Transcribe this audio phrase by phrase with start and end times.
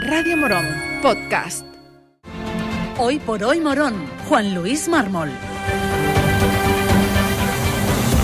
[0.00, 0.66] Radio Morón,
[1.02, 1.64] podcast.
[2.98, 3.94] Hoy por hoy Morón,
[4.28, 5.30] Juan Luis Mármol.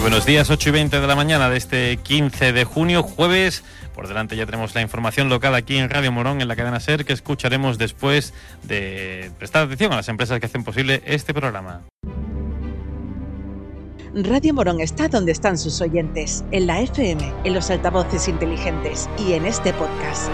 [0.01, 3.63] buenos días, 8 y 20 de la mañana de este 15 de junio, jueves.
[3.95, 7.05] Por delante ya tenemos la información local aquí en Radio Morón, en la cadena SER,
[7.05, 8.35] que escucharemos después
[8.65, 11.83] de prestar atención a las empresas que hacen posible este programa.
[14.13, 19.35] Radio Morón está donde están sus oyentes, en la FM, en los altavoces inteligentes y
[19.35, 20.33] en este podcast.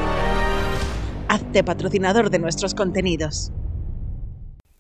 [1.65, 3.53] Patrocinador de nuestros contenidos.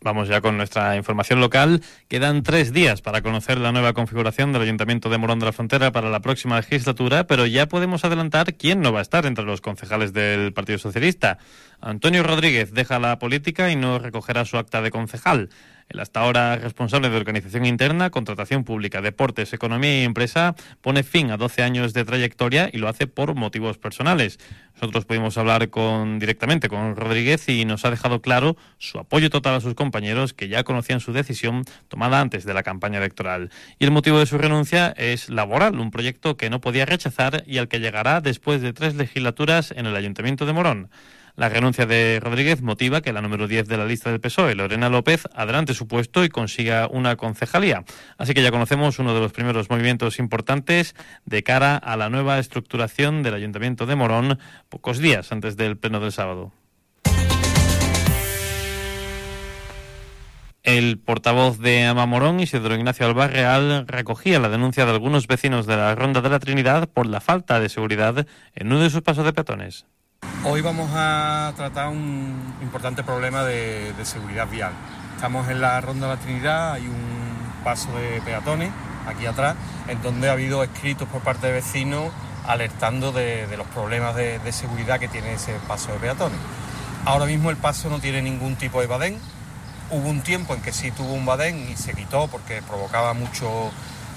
[0.06, 1.82] Vamos ya con nuestra información local.
[2.06, 5.90] Quedan tres días para conocer la nueva configuración del Ayuntamiento de Morón de la Frontera
[5.90, 9.60] para la próxima legislatura, pero ya podemos adelantar quién no va a estar entre los
[9.60, 11.38] concejales del Partido Socialista.
[11.80, 15.48] Antonio Rodríguez deja la política y no recogerá su acta de concejal.
[15.88, 21.30] El hasta ahora responsable de organización interna, contratación pública, deportes, economía y empresa pone fin
[21.30, 24.38] a 12 años de trayectoria y lo hace por motivos personales.
[24.74, 25.70] Nosotros pudimos hablar
[26.18, 30.48] directamente con Rodríguez y nos ha dejado claro su apoyo total a sus compañeros que
[30.48, 33.51] ya conocían su decisión tomada antes de la campaña electoral.
[33.79, 37.59] Y el motivo de su renuncia es laboral, un proyecto que no podía rechazar y
[37.59, 40.90] al que llegará después de tres legislaturas en el Ayuntamiento de Morón.
[41.37, 44.88] La renuncia de Rodríguez motiva que la número 10 de la lista del PSOE, Lorena
[44.88, 47.84] López, adelante su puesto y consiga una concejalía.
[48.16, 50.95] Así que ya conocemos uno de los primeros movimientos importantes
[51.26, 54.38] de cara a la nueva estructuración del Ayuntamiento de Morón,
[54.70, 56.52] pocos días antes del pleno del sábado.
[60.62, 65.94] El portavoz de Amamorón, Isidro Ignacio Albarreal, recogía la denuncia de algunos vecinos de la
[65.94, 69.34] Ronda de la Trinidad por la falta de seguridad en uno de sus pasos de
[69.34, 69.87] peatones.
[70.48, 74.72] Hoy vamos a tratar un importante problema de, seguridad vial.
[75.16, 78.70] Estamos en la Ronda de la Trinidad, hay un paso de peatones
[79.08, 79.56] aquí atrás,
[79.88, 82.12] en donde ha habido escritos por parte de vecinos
[82.47, 86.38] alertando de, los problemas de, seguridad que tiene ese paso de peatones.
[87.06, 89.19] Ahora mismo el paso no tiene ningún tipo de badén.
[89.91, 93.72] Hubo un tiempo en que sí tuvo un badén y se quitó porque provocaba mucho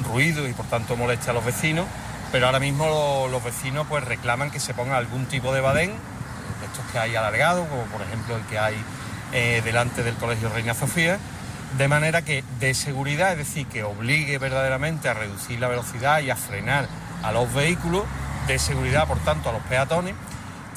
[0.08, 1.88] ruido y por tanto molestia a los vecinos,
[2.32, 5.92] pero ahora mismo los vecinos pues reclaman que se ponga algún tipo de badén
[6.72, 8.76] estos que hay alargados, como por ejemplo el que hay
[9.34, 11.20] eh, delante del Colegio Reina Sofía,
[11.78, 16.30] de manera que de seguridad, es decir, que obligue verdaderamente a reducir la velocidad y
[16.30, 16.88] a frenar
[17.24, 18.04] a los vehículos,
[18.48, 20.16] de seguridad, por tanto, a los peatones.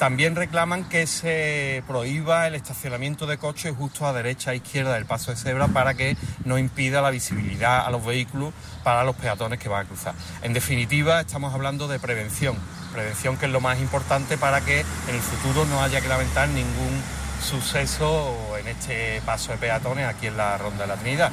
[0.03, 5.05] También reclaman que se prohíba el estacionamiento de coches justo a derecha e izquierda del
[5.05, 8.53] paso de cebra para que no impida la visibilidad a los vehículos
[8.83, 10.13] para los peatones que van a cruzar.
[10.41, 12.57] En definitiva, estamos hablando de prevención
[12.91, 16.49] prevención que es lo más importante para que en el futuro no haya que lamentar
[16.49, 17.01] ningún
[17.41, 21.31] suceso en este paso de peatones aquí en la Ronda de la Trinidad.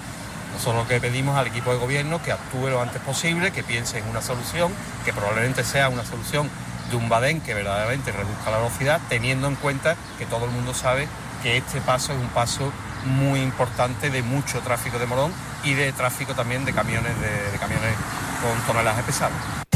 [0.53, 3.99] Nosotros lo que pedimos al equipo de gobierno que actúe lo antes posible, que piense
[3.99, 4.73] en una solución,
[5.05, 6.49] que probablemente sea una solución
[6.91, 10.75] de un badén que verdaderamente reduzca la velocidad, teniendo en cuenta que todo el mundo
[10.75, 11.09] sabe
[11.43, 12.73] que este paso es un paso
[13.05, 15.33] muy importante de mucho tráfico de morón
[15.65, 17.95] y de tráfico también de camiones, de, de camiones
[18.43, 19.70] con toneladas pesadas.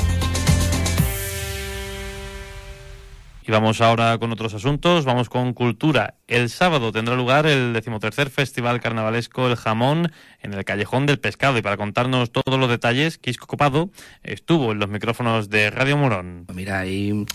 [3.47, 6.15] Y vamos ahora con otros asuntos, vamos con cultura.
[6.29, 10.11] El sábado tendrá lugar el decimotercer Festival Carnavalesco El Jamón
[10.41, 11.59] en el Callejón del Pescado.
[11.59, 13.91] Y para contarnos todos los detalles, Quisco Copado
[14.23, 16.45] estuvo en los micrófonos de Radio Morón.
[16.47, 17.27] Pues mira, hay,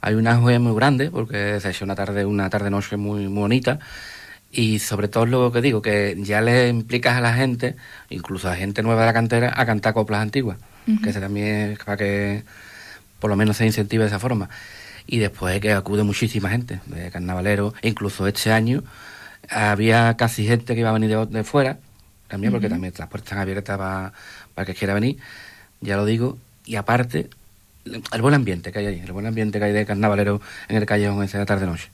[0.00, 3.78] hay una joya muy grande porque es una tarde, una tarde-noche muy, muy bonita.
[4.50, 7.76] Y sobre todo lo que digo, que ya le implicas a la gente,
[8.10, 10.58] incluso a gente nueva de la cantera, a cantar coplas antiguas,
[11.04, 12.42] que ese también es para que
[13.20, 14.50] por lo menos se incentive de esa forma
[15.06, 18.82] y después que acude muchísima gente, de carnavalero, incluso este año
[19.48, 21.78] había casi gente que iba a venir de, fuera,
[22.28, 24.12] también porque también las puertas están abiertas para,
[24.54, 25.18] para que quiera venir,
[25.80, 27.28] ya lo digo, y aparte
[27.84, 30.86] el buen ambiente que hay ahí, el buen ambiente que hay de carnavalero en el
[30.86, 31.90] callejón esa tarde-noche.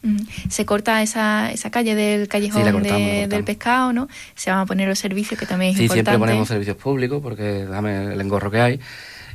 [0.50, 4.08] Se corta esa, esa calle del callejón del pescado, ¿no?
[4.34, 6.10] Se van a poner los servicios que también es sí, importante.
[6.10, 8.80] Sí, siempre ponemos servicios públicos porque dame el engorro que hay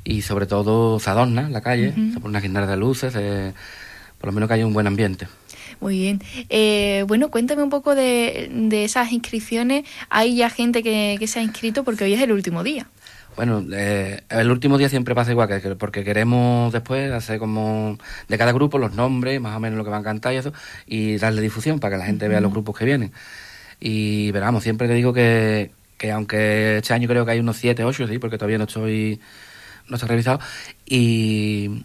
[0.03, 3.13] y sobre todo se adorna la calle, se pone una guirnalda de luces,
[4.17, 5.27] por lo menos que haya un buen ambiente.
[5.79, 6.21] Muy bien.
[6.49, 9.85] Eh, bueno, cuéntame un poco de, de, esas inscripciones.
[10.09, 11.83] ¿Hay ya gente que, que, se ha inscrito?
[11.83, 12.87] Porque hoy es el último día.
[13.35, 17.97] Bueno, eh, el último día siempre pasa igual, que, porque queremos después hacer como
[18.27, 20.53] de cada grupo los nombres, más o menos lo que van a cantar y eso,
[20.85, 23.11] y darle difusión para que la gente vea los grupos que vienen.
[23.79, 27.83] Y veramos, siempre te digo que, que aunque este año creo que hay unos 7,
[27.83, 29.19] 8, sí, porque todavía no estoy
[29.87, 30.39] no está revisado.
[30.85, 31.83] Y,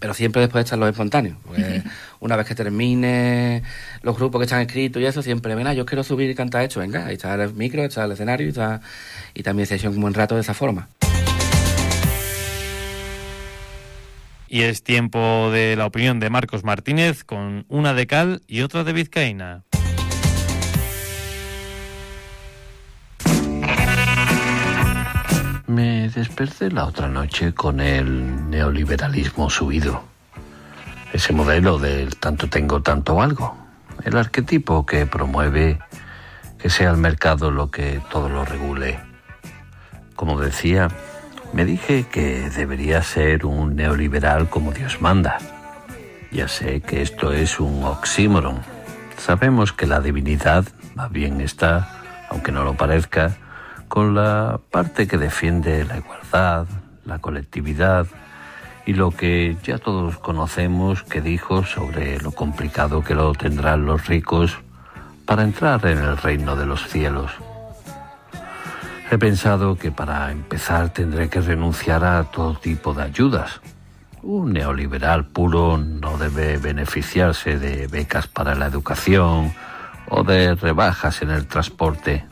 [0.00, 1.36] pero siempre después están los espontáneos.
[1.44, 1.82] Porque
[2.20, 3.62] una vez que termine
[4.02, 6.80] los grupos que están escritos y eso, siempre, venga, yo quiero subir y cantar esto,
[6.80, 8.80] venga, ahí está el micro, está el escenario y, está,
[9.34, 10.88] y también se un buen rato de esa forma.
[14.48, 18.82] Y es tiempo de la opinión de Marcos Martínez con una de cal y otra
[18.82, 19.62] de vizcaína.
[25.70, 30.02] Me desperté la otra noche con el neoliberalismo subido.
[31.12, 33.56] Ese modelo del tanto tengo, tanto algo.
[34.02, 35.78] El arquetipo que promueve
[36.58, 38.98] que sea el mercado lo que todo lo regule.
[40.16, 40.88] Como decía,
[41.52, 45.38] me dije que debería ser un neoliberal como Dios manda.
[46.32, 48.58] Ya sé que esto es un oxímoron.
[49.18, 50.64] Sabemos que la divinidad
[50.96, 53.36] más bien está, aunque no lo parezca,
[53.90, 56.68] con la parte que defiende la igualdad,
[57.04, 58.06] la colectividad
[58.86, 64.06] y lo que ya todos conocemos que dijo sobre lo complicado que lo tendrán los
[64.06, 64.56] ricos
[65.26, 67.32] para entrar en el reino de los cielos.
[69.10, 73.60] He pensado que para empezar tendré que renunciar a todo tipo de ayudas.
[74.22, 79.52] Un neoliberal puro no debe beneficiarse de becas para la educación
[80.08, 82.24] o de rebajas en el transporte.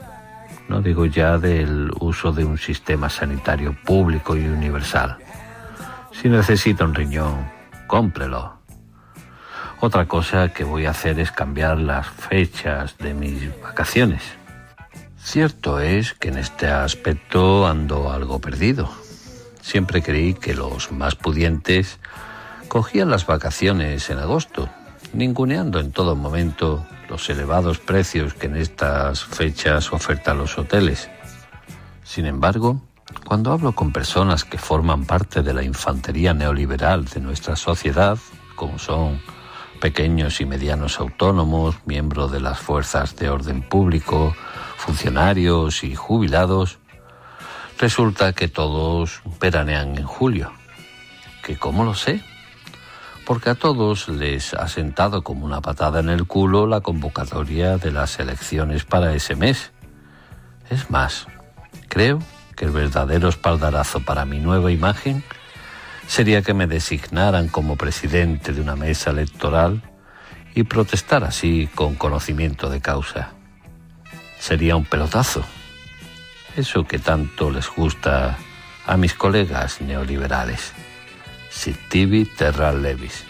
[0.69, 5.17] No digo ya del uso de un sistema sanitario público y universal.
[6.13, 7.51] Si necesita un riñón,
[7.87, 8.59] cómprelo.
[9.81, 14.23] Otra cosa que voy a hacer es cambiar las fechas de mis vacaciones.
[15.17, 18.91] Cierto es que en este aspecto ando algo perdido.
[19.63, 21.99] Siempre creí que los más pudientes
[22.69, 24.69] cogían las vacaciones en agosto,
[25.13, 31.09] ninguneando en todo momento los elevados precios que en estas fechas ofertan los hoteles.
[32.05, 32.83] Sin embargo,
[33.27, 38.19] cuando hablo con personas que forman parte de la infantería neoliberal de nuestra sociedad,
[38.55, 39.21] como son
[39.81, 44.35] pequeños y medianos autónomos, miembros de las fuerzas de orden público,
[44.77, 46.79] funcionarios y jubilados,
[47.79, 50.53] resulta que todos veranean en julio.
[51.43, 52.23] ¿Que cómo lo sé?
[53.29, 57.91] Porque a todos les ha sentado como una patada en el culo la convocatoria de
[57.91, 59.71] las elecciones para ese mes.
[60.71, 61.27] Es más,
[61.89, 62.21] creo
[62.57, 65.23] que el verdadero espaldarazo para mi nueva imagen
[66.07, 69.83] sería que me designaran como presidente de una mesa electoral
[70.55, 73.33] y protestar así con conocimiento de causa.
[74.39, 75.45] Sería un pelotazo.
[76.57, 78.39] Eso que tanto les gusta
[78.87, 80.73] a mis colegas neoliberales.
[81.51, 83.25] Sittivi Terral Levis.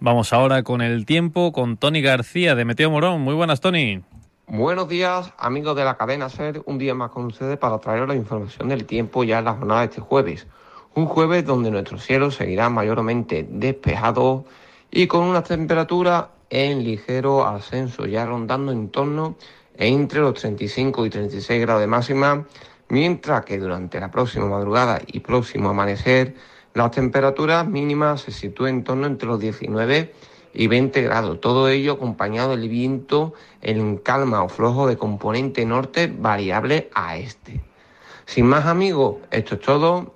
[0.00, 3.22] Vamos ahora con el tiempo con Tony García de Meteo Morón.
[3.22, 4.02] Muy buenas, Tony.
[4.46, 6.62] Buenos días, amigos de la cadena SER.
[6.66, 9.80] Un día más con ustedes para traer la información del tiempo ya en la jornada
[9.80, 10.46] de este jueves.
[10.94, 14.44] Un jueves donde nuestro cielo seguirá mayormente despejado
[14.90, 19.36] y con una temperatura en ligero ascenso, ya rondando en torno
[19.74, 22.46] entre los 35 y 36 grados de máxima
[22.88, 26.34] mientras que durante la próxima madrugada y próximo amanecer
[26.74, 30.12] las temperaturas mínimas se sitúan en torno entre los 19
[30.52, 36.12] y 20 grados, todo ello acompañado del viento en calma o flojo de componente norte
[36.14, 37.60] variable a este.
[38.26, 40.15] Sin más amigos, esto es todo